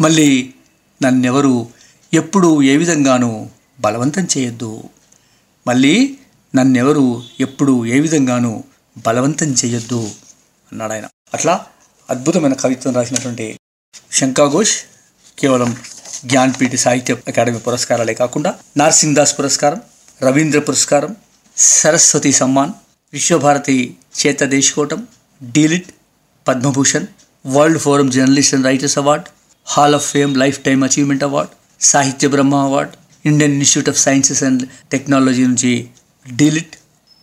మళ్ళీ 0.00 0.54
నన్నెవరు 1.02 1.68
ఎప్పుడు 2.14 2.62
ఏ 2.62 2.76
విధంగానూ 2.76 3.46
బలవంతం 3.80 4.28
చేయొద్దు. 4.38 4.82
మళ్ళీ 5.66 6.18
నన్నెవరు 6.54 7.22
ఎప్పుడు 7.40 7.86
ఏ 7.86 8.00
విధంగానూ 8.00 8.64
బలవంతం 9.06 9.46
చేయొద్దు 9.46 10.10
అన్నాడు 10.72 10.92
ఆయన 10.92 11.06
అట్లా 11.34 11.66
అద్భుతమైన 12.10 12.52
కవిత్వం 12.52 12.94
రాసినటువంటి 12.94 13.58
శంకాఘోష్ 14.12 14.78
కేవలం 15.38 15.76
జ్ఞాన్పీఠ 16.24 16.74
సాహిత్య 16.76 17.16
అకాడమీ 17.28 17.58
పురస్కారాలే 17.58 18.14
కాకుండా 18.14 18.54
నార్సింగ్ 18.76 19.14
దాస్ 19.14 19.38
పురస్కారం 19.38 19.80
రవీంద్ర 20.22 20.58
పురస్కారం 20.58 21.16
సరస్వతి 21.56 22.32
సమ్మాన్ 22.32 22.72
విశ్వభారతి 23.12 23.96
చేత 24.18 24.42
Deshikottam 24.44 25.06
D Litt 25.42 25.90
Padma Bhushan 26.48 27.06
world 27.46 27.78
forum 27.78 28.10
journalist 28.10 28.54
and 28.54 28.66
writers 28.66 28.98
award 28.98 29.24
hall 29.66 29.94
of 29.94 30.10
fame 30.10 30.36
lifetime 30.60 30.84
achievement 30.84 31.24
award 31.24 31.50
Sahitya 31.80 32.28
Brahma 32.28 32.54
award 32.54 32.92
Indian 33.26 33.54
institute 33.54 33.88
of 33.88 33.98
sciences 33.98 34.42
and 34.42 34.62
technology 34.92 35.46
నుంచి 35.46 35.88
డీలిట్ 36.26 36.74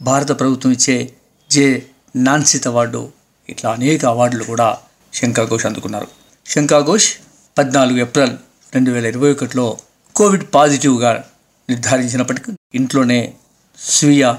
భారత 0.02 0.40
ప్రభుత్వం 0.40 0.72
ఇచ్చే 0.72 1.14
జే. 1.50 1.86
నాన్సిత్ 2.16 2.68
అవార్డు 2.68 3.10
ఇట్లా 3.50 3.72
అనేక 3.72 4.06
అవార్డులు 4.06 4.44
కూడా 4.44 4.78
శంకా 5.14 5.44
ఘోష్ 5.44 5.66
అందుకున్నారు. 5.66 6.08
శంకా 6.46 6.80
ఘోష్ 6.80 7.10
పద్నాలుగు 7.58 8.00
ఏప్రిల్ 8.00 8.34
రెండు 8.76 8.92
వేల 8.92 9.06
ఇరవై 9.06 9.32
ఒకటిలో 9.32 9.78
కోవిడ్ 10.16 10.44
పాజిటివ్గా 10.56 11.24
నిర్ధారించినప్పటికీ 11.70 12.52
ఇంట్లోనే 12.74 13.34
స్వీయ 13.78 14.34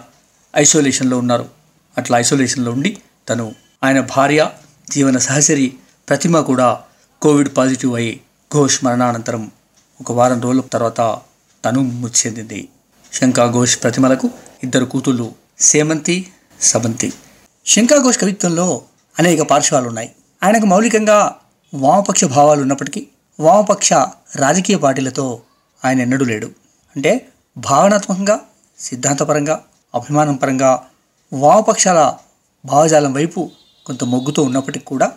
ఐసోలేషన్లో 0.57 1.19
ఉన్నారు. 1.19 1.49
అట్లా 1.99 2.19
ఐసోలేషన్లో 2.19 2.73
ఉండి 2.73 2.99
తను 3.29 3.55
ఆయన 3.85 4.01
భార్య 4.01 4.51
జీవన 4.91 5.19
సహచరి 5.19 5.75
ప్రతిమ 6.09 6.41
కూడా 6.41 6.81
కోవిడ్ 7.23 7.57
పాజిటివ్ 7.57 7.95
అయి 7.95 8.21
ఘోష్ 8.55 8.85
మరణానంతరం 8.85 9.51
ఒక 10.01 10.13
వారం 10.13 10.41
రోజుల 10.41 10.61
తర్వాత 10.61 11.19
తను 11.65 11.81
మృతి 11.81 12.29
చెందింది. 12.29 12.69
శంకా 13.13 13.53
ఘోష్ 13.53 13.83
ప్రతిమలకు 13.83 14.31
ఇద్దరు 14.63 14.85
కూతుళ్ళు 14.85 15.35
సేమంతి 15.61 16.29
సబంతి 16.61 17.13
శంకా 17.67 17.97
ఘోష్ 17.97 18.19
కవిత్వంలో 18.19 18.83
అనేక 19.19 19.43
పార్శ్వాలు 19.43 19.89
ఉన్నాయి 19.89 20.13
ఆయనకు 20.43 20.67
మౌలికంగా 20.67 21.37
వామపక్ష 21.75 22.25
భావాలు 22.25 22.61
ఉన్నప్పటికీ 22.61 23.07
వామపక్ష 23.41 23.93
రాజకీయ 24.37 24.77
పార్టీలతో 24.77 25.43
ఆయన 25.85 26.01
ఎన్నడూ 26.01 26.25
లేడు. 26.25 26.47
అంటే 26.97 27.27
భావనాత్మకంగా 27.57 28.41
సిద్ధాంతపరంగా 28.79 29.65
అభిమానం 29.95 30.35
పరంగా 30.35 30.87
వామపక్షాల 31.33 32.15
భావజాలం 32.65 33.13
వైపు 33.13 33.51
కొంత 33.87 34.05
మొగ్గుతో 34.05 34.43
ఉన్నప్పటికీ 34.43 34.85
కూడా 34.85 35.13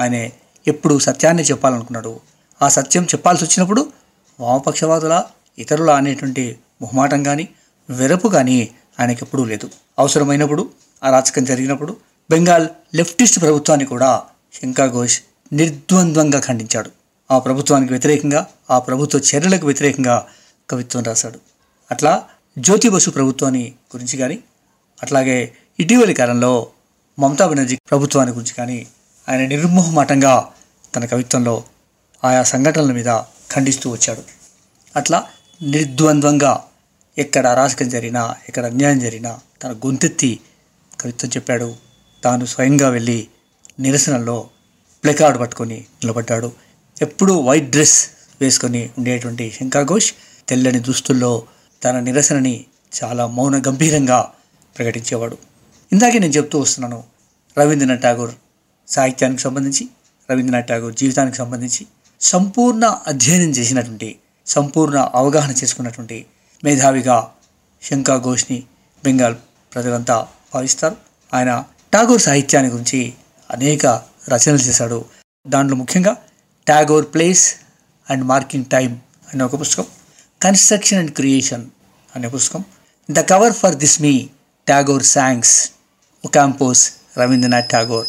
ఆయన 0.00 0.30
ఎప్పుడు 0.68 0.98
సత్యాన్ని 0.98 1.42
చెప్పాలనుకున్నాడు. 1.42 2.20
ఆ 2.62 2.68
సత్యం 2.68 3.04
చెప్పాల్సి 3.04 3.44
వచ్చినప్పుడు 3.44 3.88
వామపక్షవాదుల 4.40 5.22
ఇతరుల 5.58 5.90
అనేటువంటి 5.90 6.58
మొహమాటం 6.82 7.22
కానీ 7.22 7.48
వెరపు 7.90 8.28
కానీ 8.28 8.68
ఆయనకి 9.00 9.18
ఎప్పుడూ 9.22 9.44
లేదు. 9.44 9.70
అవసరమైనప్పుడు 9.98 10.70
అరాచకం 11.04 11.44
జరిగినప్పుడు 11.44 11.96
బెంగాల్ 12.30 12.68
లెఫ్టిస్ట్ 12.94 13.40
ప్రభుత్వాన్ని 13.40 13.86
కూడా 13.86 14.22
శంకర్ 14.62 14.90
ఘోష్ 14.90 15.20
నిర్ద్వంద్వంగా 15.52 16.40
ఖండించాడు. 16.40 16.90
ఆ 17.30 17.38
ప్రభుత్వానికి 17.38 17.92
వ్యతిరేకంగా 17.92 18.46
ఆ 18.70 18.78
ప్రభుత్వ 18.78 19.18
చర్యలకు 19.18 19.66
వ్యతిరేకంగా 19.66 20.26
కవిత్వం 20.70 21.02
రాశాడు. 21.02 21.40
అట్లా 21.90 22.24
జ్యోతి 22.58 22.88
బసు 22.88 23.10
ప్రభుత్వాన్ని 23.10 23.72
గురించి 23.96 24.18
కానీ 24.18 24.38
అట్లాగే 25.02 25.54
ఇటీవలి 25.80 26.14
కాలంలో 26.14 26.70
మమతా 27.18 27.46
బెనర్జీ 27.46 27.76
ప్రభుత్వాన్ని 27.76 28.34
గురించి 28.34 28.54
కానీ 28.54 28.86
ఆయన 29.28 29.46
నిర్మోహమాటంగా 29.46 30.52
తన 30.96 31.04
కవిత్వంలో 31.04 31.64
ఆయా 32.24 32.42
సంఘటనల 32.42 32.92
మీద 32.92 33.18
ఖండిస్తూ 33.52 33.90
వచ్చాడు. 33.90 34.22
అట్లా 34.96 35.26
నిర్ద్వంద్వంగా 35.62 36.64
ఎక్కడ 37.18 37.46
అరాచకం 37.46 37.88
జరిగినా 37.88 38.34
ఎక్కడ 38.48 38.64
అన్యాయం 38.64 38.98
జరిగినా 38.98 39.38
తన 39.62 39.72
గొంతెత్తి 39.72 40.40
కవిత్వం 41.00 41.30
చెప్పాడు. 41.36 41.74
తాను 42.24 42.44
స్వయంగా 42.46 42.88
వెళ్ళి 42.88 43.28
నిరసనలో 43.80 44.48
ప్లెకార్డ్ 45.04 45.40
పట్టుకొని 45.40 45.74
నిలబడ్డాడు. 45.74 46.65
ఎప్పుడూ 47.02 47.34
వైట్ 47.34 47.70
డ్రెస్ 47.70 48.08
వేసుకొని 48.40 48.90
ఉండేటువంటి 48.98 49.54
శంకా 49.60 49.82
ఘోష్ 49.82 50.12
తెల్లని 50.48 50.80
దుస్తుల్లో 50.80 51.42
తన 51.84 52.00
నిరసనని 52.00 52.64
చాలా 52.96 53.26
మౌన 53.26 53.62
గంభీరంగా 53.68 54.30
ప్రకటించేవాడు. 54.78 55.36
ఇందాకే 55.92 56.18
నేను 56.18 56.32
చెప్తూ 56.32 56.58
వస్తున్నాను 56.58 57.04
రవీంద్రనాథ్ 57.58 58.02
ఠాగూర్ 58.02 58.30
సాహిత్యానికి 58.88 59.42
సంబంధించి 59.42 59.88
రవీంద్రనాథ్ 60.30 60.68
ఠాగూర్ 60.68 60.94
జీవితానికి 60.94 61.36
సంబంధించి 61.36 61.86
సంపూర్ణ 62.20 62.98
అధ్యయనం 63.06 63.50
చేసినటువంటి 63.50 64.16
సంపూర్ణ 64.46 65.10
అవగాహన 65.14 65.50
చేసుకున్నటువంటి 65.50 66.26
మేధావిగా 66.64 67.30
శంకా 67.82 68.16
ఘోష్ని 68.16 68.62
బెంగాల్ 69.04 69.34
ప్రజలంతా 69.74 70.26
భావిస్తారు. 70.54 70.96
ఆయన 71.34 71.64
ఠాగూర్ 71.94 72.20
సాహిత్యాన్ని 72.20 72.72
గురించి 72.72 73.12
అనేక 73.50 73.86
రచనలు 74.28 74.58
చేశాడు. 74.58 75.04
దాంట్లో 75.46 75.76
ముఖ్యంగా 75.76 76.16
Tagore 76.66 77.04
place 77.04 77.54
and 78.10 78.24
marking 78.24 78.64
time 78.64 78.96
అనే 79.34 79.44
ఒక 79.44 79.60
పుస్తకం. 79.60 79.84
కన్స్ట్రక్షన్ 80.42 80.98
అండ్ 80.98 81.10
క్రియేషన్ 81.10 81.66
అనే 82.16 82.28
పుస్తకం. 82.28 82.64
The 83.10 83.20
cover 83.20 83.52
for 83.52 83.74
this 83.74 84.02
me 84.02 84.28
Tagore 84.66 85.02
songs 85.02 85.70
ఒకాంపోస్ 86.24 86.92
Rabindranath 87.18 87.70
Tagore 87.70 88.06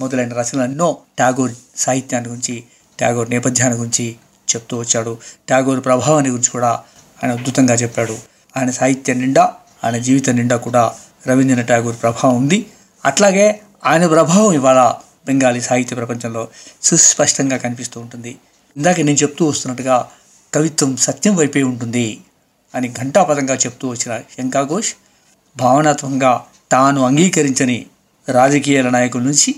మొదలైన 0.00 0.32
రచనలు 0.32 0.62
ఎన్నో 0.62 0.98
ఠాగూర్ 1.18 1.52
సాహిత్యాన్ని 1.76 2.30
గురించి 2.30 2.64
ట్యాగోర్ 2.98 3.30
నేపథ్యాన్ని 3.30 3.78
గురించి 3.78 4.16
చెప్తూ 4.54 4.78
వచ్చాడు. 4.78 5.18
ట్యాగోర్ 5.46 5.84
ప్రభావాన్ని 5.84 6.30
గురించి 6.30 6.50
కూడా 6.50 6.68
ఆయన 7.24 7.32
అద్భుతంగా 7.32 7.74
చెప్పాడు. 7.74 8.18
ఆయన 8.56 8.70
సాహిత్యం 8.70 9.18
నిండా 9.18 9.54
ఆయన 9.84 9.98
జీవితం 9.98 10.36
నిండా 10.36 10.56
కూడా 10.56 10.94
రవీంద్రనాథ్ 11.26 11.68
ఠాగూర్ 11.68 11.96
ప్రభావం 12.02 12.36
ఉంది. 12.36 12.66
అట్లాగే 13.04 13.60
ఆయన 13.86 14.06
ప్రభావం 14.06 14.52
ఇవాళ 14.52 14.94
బెంగాలీ 15.26 15.60
సాహిత్య 15.60 15.96
ప్రపంచంలో 15.96 16.48
సుస్పష్టంగా 16.82 17.56
కనిపిస్తూ 17.56 18.00
ఉంటుంది. 18.00 18.36
ఇందాక 18.76 19.00
నేను 19.00 19.16
చెప్తూ 19.16 19.46
వస్తున్నట్టుగా 19.46 20.10
కవిత్వం 20.54 20.96
సత్యం 20.96 21.36
వైపే 21.36 21.62
ఉంటుంది 21.62 22.20
అని 22.74 22.92
ఘంటాపదంగా 22.92 23.54
చెప్తూ 23.54 23.88
వచ్చిన 23.88 24.18
శంకా 24.18 24.62
ఘోష్ 24.62 24.92
భావనాత్మకంగా 25.56 26.44
తాను 26.72 27.04
అంగీకరించని 27.04 27.86
రాజకీయాల 28.28 28.88
నాయకుల 28.90 29.22
నుంచి 29.22 29.54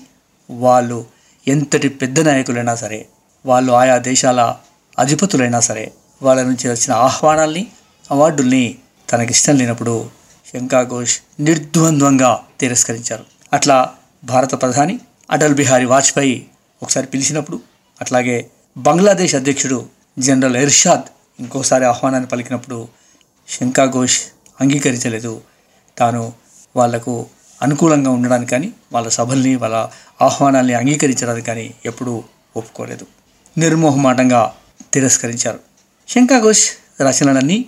వాళ్ళు 0.50 1.06
ఎంతటి 1.48 1.88
పెద్ద 1.88 2.20
నాయకులైనా 2.20 2.74
సరే 2.74 3.06
వాళ్ళు 3.46 3.72
ఆయా 3.72 3.98
దేశాల 3.98 4.56
అధిపతులైనా 4.98 5.60
సరే 5.60 5.92
వాళ్ళ 6.22 6.42
నుంచి 6.42 6.68
వచ్చిన 6.68 6.92
ఆహ్వానాల్ని 6.92 7.66
అవార్డుల్ని 8.10 8.78
తనకిష్టం 9.10 9.56
లేనప్పుడు 9.56 10.10
శంకా 10.52 10.82
ఘోష్ 10.82 11.18
నిర్ద్వంద్వంగా 11.40 12.40
తిరస్కరించారు. 12.60 13.24
అట్లా 13.52 13.94
భారత 14.24 14.62
ప్రధాని 14.62 14.98
అటల్ 15.30 15.54
బిహారీ 15.54 15.84
వాజ్పేయి 15.84 16.46
ఒకసారి 16.82 17.06
పిలిచినప్పుడు 17.06 17.60
అట్లాగే 18.00 18.50
బంగ్లాదేశ్ 18.76 19.34
అధ్యక్షుడు 19.34 19.86
జనరల్ 20.18 20.56
ఇర్షాద్ 20.56 21.00
ఇంకోసారి 21.40 21.84
ఆహ్వానాన్ని 21.84 22.28
పలికినప్పుడు 22.28 22.88
శంకా 23.48 23.86
ఘోష్ 23.86 24.20
అంగీకరించలేదు. 24.60 25.40
తాను 25.98 26.32
వాళ్ళకు 26.76 27.26
అనుకూలంగా 27.62 28.10
ఉండడానికి 28.10 28.50
కానీ 28.50 28.72
వాళ్ళ 28.92 29.08
సభల్ని 29.08 29.56
వాళ్ళ 29.56 29.88
ఆహ్వానాల్ని 30.22 30.74
అంగీకరించడానికి 30.74 31.46
కానీ 31.46 31.74
ఎప్పుడూ 31.86 32.24
ఒప్పుకోలేదు. 32.56 33.06
నిర్మోహమాటంగా 33.58 34.54
తిరస్కరించారు. 34.92 35.60
శంకా 36.08 36.40
ఘోష్ 36.40 36.70
రచనలన్నీ 37.02 37.64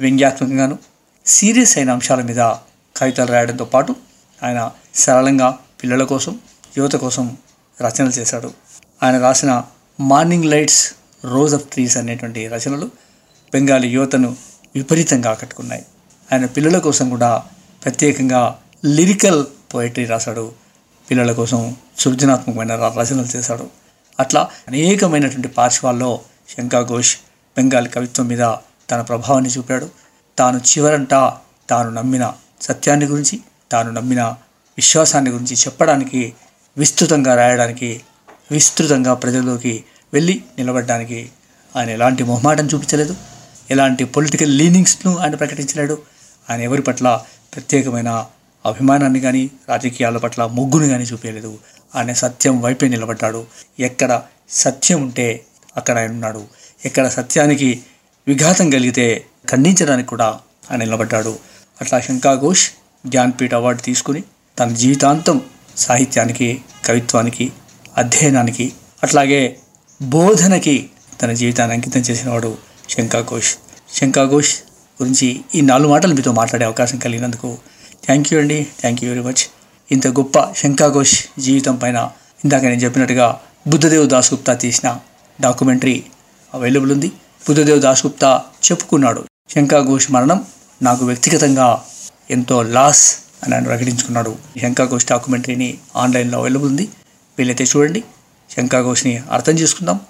వ్యంగ్యాత్మకంగాను 0.00 0.78
సీరియస్ 1.26 1.78
అయిన 1.78 1.92
అంశాల 1.92 2.22
మీద 2.22 2.36
కవితలు 2.96 3.26
రాయడంతో 3.26 3.64
పాటు 3.64 3.94
ఆయన 4.42 4.70
సరళంగా 4.94 5.58
పిల్లల 5.82 6.04
కోసం 6.04 6.38
యువత 6.78 6.92
కోసం 6.92 7.36
రచనలు 7.82 8.10
చేశాడు. 8.10 8.54
ఆయన 9.02 9.18
రాసిన 9.18 9.64
morning 10.00 10.44
lights 10.44 10.94
rose 11.24 11.54
of 11.54 11.62
trees 11.62 11.96
అనేటువంటి 11.96 12.48
రచనలు 12.48 12.86
బెంగాలీ 13.52 13.88
యువతను 13.88 14.36
విపరీతంగా 14.74 15.30
ఆకట్టుకున్నాయి. 15.30 15.86
ఆయన 16.32 16.46
పిల్లల 16.46 16.78
కోసం 16.78 17.10
కూడా 17.10 17.42
ప్రత్యేకంగా 17.84 18.58
లిరికల్ 18.84 19.46
పోయిటరీ 19.74 20.04
రాశాడు. 20.04 20.52
పిల్లల 21.10 21.32
కోసం 21.32 21.76
సృజనాత్మకమైన 21.98 22.74
రచనలు 22.74 23.36
చేశాడు. 23.36 23.70
అట్లా 24.20 24.48
అనేకమైనటువంటి 24.68 25.48
పార్శ్వాల్లో 25.48 26.20
శంకా 26.56 26.82
ఘోష్ 26.82 27.16
బెంగాలీ 27.56 27.90
కవిత్వం 27.90 28.26
మీద 28.26 28.52
తన 28.90 29.00
ప్రభావాన్ని 29.00 29.50
చూపాడు. 29.50 29.90
తాను 30.38 30.58
చివరంట 30.58 31.10
తాను 31.70 31.90
నమ్మిన 31.90 32.32
సత్యాన్ని 32.62 33.06
గురించి 33.06 33.40
తాను 33.72 33.90
నమ్మిన 33.90 34.22
విశ్వాసాన్ని 34.76 35.30
గురించి 35.30 35.56
చెప్పడానికి 35.56 36.34
విస్తృతంగా 36.78 37.34
రాయడానికి 37.34 38.00
విస్తృతంగా 38.50 39.14
ప్రజల్లోకి 39.14 39.84
వెళ్ళి 40.14 40.42
నిలబడడానికి 40.58 41.30
ఆయన 41.76 41.90
ఎలాంటి 41.90 42.22
మొహమాటం 42.22 42.66
చూపించలేదు 42.66 43.16
ఎలాంటి 43.70 44.04
పొలిటికల్ 44.04 44.58
లీనింగ్స్ను 44.58 45.16
ఆయన 45.18 45.34
ప్రకటించలేడు. 45.34 45.98
ఆయన 46.50 46.60
ఎవరి 46.60 46.82
పట్ల 46.82 47.20
ప్రత్యేకమైన 47.54 48.26
అభిమానాన్ని 48.66 49.20
కానీ 49.20 49.50
రాజకీయాల 49.68 50.16
పట్ల 50.16 50.46
మొగ్గును 50.46 50.88
కానీ 50.88 51.04
చూపించలేదు 51.04 51.58
ఆయన 51.94 52.12
సత్యం 52.12 52.60
వైపే 52.60 52.88
నిలబడ్డాడు. 52.88 53.46
ఎక్కడ 53.80 54.22
సత్యం 54.50 55.02
ఉంటే 55.02 55.40
అక్కడ 55.76 55.98
ఆయన 55.98 56.10
ఉన్నాడు. 56.10 56.44
ఎక్కడ 56.84 57.08
సత్యానికి 57.08 57.80
విఘాతం 58.28 58.70
కలిగితే 58.70 59.24
ఖండించడానికి 59.50 60.08
కూడా 60.08 60.26
ఆయన 60.70 60.80
నిలబడ్డాడు. 60.80 61.38
అట్లా 61.80 62.00
శంకా 62.00 62.34
ఘోష్ 62.34 62.70
జ్ఞాన్పీఠ్ 63.06 63.54
అవార్డు 63.54 63.82
తీసుకుని 63.82 64.24
తన 64.58 64.68
జీవితాంతం 64.68 65.40
సాహిత్యానికి 65.76 66.62
కవిత్వానికి 66.84 67.52
అధ్యయనానికి 67.96 68.72
అట్లాగే 69.02 69.56
బోధనకి 70.02 70.90
తన 71.22 71.32
జీవితాన్ని 71.32 71.74
అంకితం 71.76 72.00
చేసినవాడు 72.00 72.58
శంకా 72.90 73.20
ఘోష్ 73.20 73.54
శంకా 73.94 74.24
ఘోష్ 74.24 74.54
గురించి 75.02 75.44
ఈ 75.54 75.60
నాలుగు 75.60 75.90
మాటలు 75.90 76.14
మీతో 76.14 76.32
మాట్లాడే 76.32 76.64
అవకాశం 76.64 76.98
కలిగినందుకు 76.98 77.58
థ్యాంక్ 78.04 78.32
యూ 78.32 78.40
అండి. 78.40 78.66
థ్యాంక్ 78.80 79.04
యూ 79.04 79.10
వెరీ 79.10 79.24
మచ్ 79.28 79.44
ఇంత 79.92 80.06
గొప్ప 80.06 80.52
శంకా 80.56 80.88
ఘోష్ 80.88 81.24
జీవితం 81.38 81.76
పైన 81.76 82.10
ఇందాక 82.44 82.62
నేను 82.62 82.80
చెప్పినట్టుగా 82.80 83.40
బుద్ధదేవ్ 83.68 84.08
దాస్గుప్తా 84.08 84.54
తీసిన 84.54 84.98
డాక్యుమెంటరీ 85.40 86.04
అవైలబుల్ 86.54 86.92
ఉంది. 86.92 87.08
బుద్ధదేవ్ 87.48 87.80
దాస్గుప్తా 87.80 88.42
చెప్పుకున్నాడు 88.70 89.24
శంకా 89.54 89.80
ఘోష్ 89.80 90.10
మరణం 90.10 90.44
నాకు 90.82 91.04
వ్యక్తిగతంగా 91.04 91.84
ఎంతో 92.30 92.62
లాస్ 92.62 93.18
అని 93.44 93.54
ఆయన 93.54 93.64
ప్రకటించుకున్నాడు. 93.64 94.36
శంకా 94.62 94.84
ఘోష్ 94.84 95.06
డాక్యుమెంటరీని 95.06 95.78
ఆన్లైన్లో 95.96 96.38
అవైలబుల్ 96.38 96.70
ఉంది. 96.70 96.88
వీలైతే 97.38 97.64
చూడండి. 97.64 98.04
శంకా 98.56 98.82
ఘోష్ని 98.82 99.16
అర్థం 99.16 99.52
చేసుకుందాం. 99.52 100.00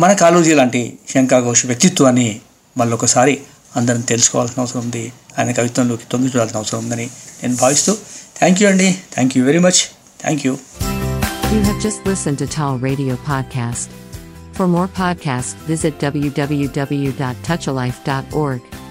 మన 0.00 0.12
కాలోజీ 0.12 0.54
లాంటి 0.54 0.98
శంకా 1.14 1.40
ఘోష్ 1.40 1.66
వ్యక్తిత్వాన్ని 1.66 2.40
మళ్ళొకసారి 2.76 3.40
అందరం 3.76 4.00
తెలుసుకోవాల్సిన 4.00 4.60
అవసరం 4.60 4.82
ఉంది. 4.82 5.12
ఆయన 5.38 5.52
కవిత్వంలోకి 5.52 6.02
తొంగి 6.12 6.28
చూడాల్సిన 6.28 6.56
అవసరం 6.56 6.80
ఉందని 6.80 7.10
నేను 7.42 7.56
భావిస్తూ 7.56 7.96
థ్యాంక్ 8.38 8.62
యూ 8.62 8.68
అండి. 8.68 8.98
Thank 9.14 9.38
you 9.38 9.44
very 9.44 9.58
much. 9.58 9.94
Thank 10.20 10.46
you. 10.46 10.58
You 11.52 11.62
have 11.62 11.74
just 11.74 11.94
listened 12.08 12.38
to 12.38 12.46
Tall 12.46 12.84
Radio 12.84 13.06
Podcast. 13.06 13.90
For 14.56 14.68
more 14.68 14.84
podcasts, 14.84 15.70
visit 15.70 15.92
www.touchalife.org. 16.02 18.83